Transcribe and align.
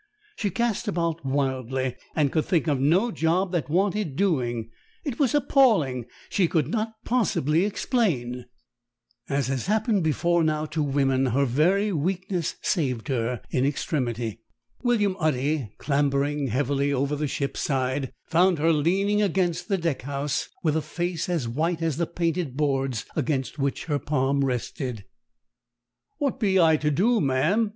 She 0.35 0.49
cast 0.49 0.87
about 0.87 1.23
wildly 1.23 1.95
and 2.15 2.31
could 2.31 2.45
think 2.45 2.65
of 2.65 2.79
no 2.79 3.11
job 3.11 3.51
that 3.51 3.69
wanted 3.69 4.15
doing. 4.15 4.71
It 5.03 5.19
was 5.19 5.35
appalling: 5.35 6.07
she 6.27 6.47
could 6.47 6.69
not 6.69 6.93
possibly 7.05 7.65
explain 7.65 8.45
As 9.29 9.45
has 9.45 9.67
happened 9.67 10.01
before 10.03 10.43
now 10.43 10.65
to 10.65 10.81
women, 10.81 11.27
her 11.27 11.45
very 11.45 11.93
weakness 11.93 12.55
saved 12.63 13.09
her 13.09 13.43
in 13.51 13.63
extremity. 13.63 14.41
William 14.81 15.15
Udy, 15.23 15.69
clambering 15.77 16.47
heavily 16.47 16.91
over 16.91 17.15
the 17.15 17.27
ship's 17.27 17.59
side, 17.59 18.11
found 18.25 18.57
her 18.57 18.73
leaning 18.73 19.21
against 19.21 19.67
the 19.67 19.77
deck 19.77 20.01
house, 20.01 20.49
with 20.63 20.75
a 20.75 20.81
face 20.81 21.29
as 21.29 21.47
white 21.47 21.83
as 21.83 21.97
the 21.97 22.07
painted 22.07 22.57
boards 22.57 23.05
against 23.15 23.59
which 23.59 23.85
her 23.85 23.99
palm 23.99 24.43
rested. 24.43 25.05
"What 26.17 26.39
be 26.39 26.59
I 26.59 26.77
to 26.77 26.89
do, 26.89 27.21
ma'am?" 27.21 27.69